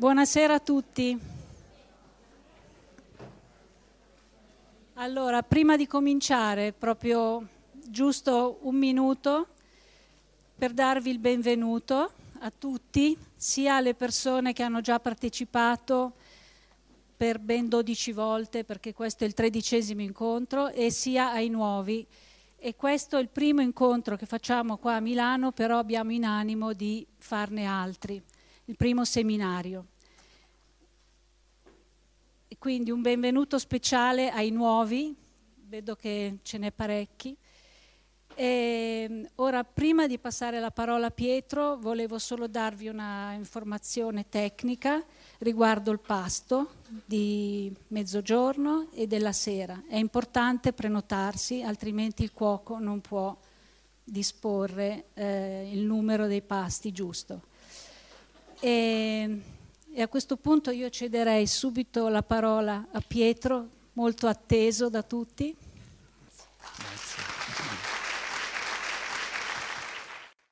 Buonasera 0.00 0.54
a 0.54 0.60
tutti. 0.60 1.20
Allora, 4.94 5.42
prima 5.42 5.76
di 5.76 5.86
cominciare, 5.86 6.72
proprio 6.72 7.46
giusto 7.70 8.60
un 8.62 8.76
minuto 8.76 9.48
per 10.56 10.72
darvi 10.72 11.10
il 11.10 11.18
benvenuto 11.18 12.12
a 12.38 12.50
tutti, 12.50 13.14
sia 13.36 13.76
alle 13.76 13.92
persone 13.92 14.54
che 14.54 14.62
hanno 14.62 14.80
già 14.80 14.98
partecipato 14.98 16.14
per 17.14 17.38
ben 17.38 17.68
12 17.68 18.12
volte, 18.12 18.64
perché 18.64 18.94
questo 18.94 19.24
è 19.24 19.26
il 19.26 19.34
tredicesimo 19.34 20.00
incontro, 20.00 20.70
e 20.70 20.90
sia 20.90 21.30
ai 21.30 21.50
nuovi. 21.50 22.06
E 22.56 22.74
questo 22.74 23.18
è 23.18 23.20
il 23.20 23.28
primo 23.28 23.60
incontro 23.60 24.16
che 24.16 24.24
facciamo 24.24 24.78
qua 24.78 24.94
a 24.94 25.00
Milano, 25.00 25.52
però 25.52 25.76
abbiamo 25.76 26.10
in 26.10 26.24
animo 26.24 26.72
di 26.72 27.06
farne 27.18 27.66
altri, 27.66 28.22
il 28.70 28.76
primo 28.76 29.04
seminario. 29.04 29.86
E 32.46 32.56
quindi 32.56 32.92
un 32.92 33.02
benvenuto 33.02 33.58
speciale 33.58 34.30
ai 34.30 34.50
nuovi, 34.50 35.12
vedo 35.66 35.96
che 35.96 36.38
ce 36.42 36.58
n'è 36.58 36.70
parecchi. 36.70 37.36
E 38.32 39.28
ora, 39.34 39.64
prima 39.64 40.06
di 40.06 40.18
passare 40.18 40.60
la 40.60 40.70
parola 40.70 41.06
a 41.06 41.10
Pietro, 41.10 41.78
volevo 41.78 42.18
solo 42.18 42.46
darvi 42.46 42.86
una 42.86 43.32
informazione 43.32 44.28
tecnica 44.28 45.04
riguardo 45.38 45.90
il 45.90 45.98
pasto 45.98 46.74
di 47.04 47.74
mezzogiorno 47.88 48.88
e 48.92 49.08
della 49.08 49.32
sera. 49.32 49.82
È 49.88 49.96
importante 49.96 50.72
prenotarsi, 50.72 51.62
altrimenti 51.62 52.22
il 52.22 52.32
cuoco 52.32 52.78
non 52.78 53.00
può 53.00 53.36
disporre 54.04 55.06
eh, 55.14 55.70
il 55.72 55.80
numero 55.80 56.28
dei 56.28 56.42
pasti 56.42 56.92
giusto. 56.92 57.48
E, 58.60 59.40
e 59.92 60.02
a 60.02 60.08
questo 60.08 60.36
punto 60.36 60.70
io 60.70 60.90
cederei 60.90 61.46
subito 61.46 62.08
la 62.08 62.22
parola 62.22 62.88
a 62.92 63.00
Pietro, 63.00 63.68
molto 63.94 64.26
atteso 64.26 64.88
da 64.88 65.02
tutti. 65.02 65.56